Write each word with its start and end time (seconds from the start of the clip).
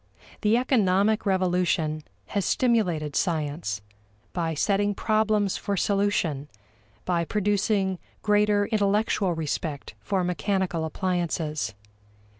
The 0.41 0.57
economic 0.57 1.27
revolution 1.27 2.01
has 2.29 2.43
stimulated 2.43 3.15
science 3.15 3.83
by 4.33 4.55
setting 4.55 4.95
problems 4.95 5.57
for 5.57 5.77
solution, 5.77 6.49
by 7.05 7.23
producing 7.23 7.99
greater 8.23 8.65
intellectual 8.65 9.35
respect 9.35 9.93
for 9.99 10.23
mechanical 10.23 10.85
appliances. 10.85 11.75